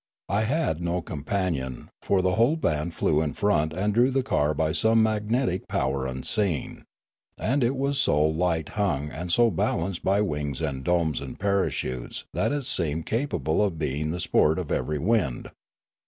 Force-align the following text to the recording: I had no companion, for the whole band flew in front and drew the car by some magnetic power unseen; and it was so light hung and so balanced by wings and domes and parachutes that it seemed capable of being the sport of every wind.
I 0.29 0.45
had 0.45 0.81
no 0.81 1.03
companion, 1.03 1.89
for 2.01 2.23
the 2.23 2.33
whole 2.33 2.55
band 2.55 2.95
flew 2.95 3.21
in 3.21 3.33
front 3.33 3.71
and 3.71 3.93
drew 3.93 4.09
the 4.09 4.23
car 4.23 4.55
by 4.55 4.71
some 4.71 5.03
magnetic 5.03 5.67
power 5.67 6.07
unseen; 6.07 6.85
and 7.37 7.63
it 7.63 7.75
was 7.77 7.99
so 7.99 8.19
light 8.25 8.69
hung 8.69 9.11
and 9.11 9.31
so 9.31 9.51
balanced 9.51 10.03
by 10.03 10.21
wings 10.21 10.59
and 10.59 10.83
domes 10.83 11.21
and 11.21 11.39
parachutes 11.39 12.25
that 12.33 12.51
it 12.51 12.65
seemed 12.65 13.05
capable 13.05 13.63
of 13.63 13.77
being 13.77 14.09
the 14.09 14.19
sport 14.19 14.57
of 14.57 14.71
every 14.71 14.97
wind. 14.97 15.51